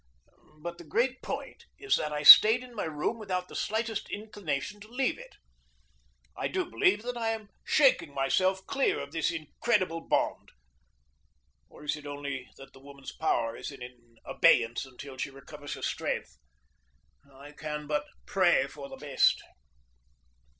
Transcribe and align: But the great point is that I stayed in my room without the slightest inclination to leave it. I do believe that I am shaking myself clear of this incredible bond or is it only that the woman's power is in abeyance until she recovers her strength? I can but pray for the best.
But 0.63 0.79
the 0.79 0.83
great 0.83 1.21
point 1.21 1.65
is 1.77 1.95
that 1.97 2.11
I 2.11 2.23
stayed 2.23 2.63
in 2.63 2.73
my 2.73 2.85
room 2.85 3.19
without 3.19 3.47
the 3.49 3.55
slightest 3.55 4.09
inclination 4.09 4.79
to 4.81 4.87
leave 4.87 5.19
it. 5.19 5.35
I 6.35 6.47
do 6.47 6.65
believe 6.67 7.03
that 7.03 7.15
I 7.17 7.29
am 7.33 7.49
shaking 7.63 8.11
myself 8.11 8.65
clear 8.65 8.99
of 8.99 9.11
this 9.11 9.29
incredible 9.29 10.01
bond 10.01 10.53
or 11.69 11.83
is 11.83 11.95
it 11.95 12.07
only 12.07 12.49
that 12.57 12.73
the 12.73 12.79
woman's 12.79 13.11
power 13.11 13.55
is 13.55 13.71
in 13.71 14.15
abeyance 14.25 14.87
until 14.87 15.17
she 15.17 15.29
recovers 15.29 15.75
her 15.75 15.83
strength? 15.83 16.39
I 17.31 17.51
can 17.51 17.85
but 17.85 18.07
pray 18.25 18.65
for 18.65 18.89
the 18.89 18.97
best. 18.97 19.39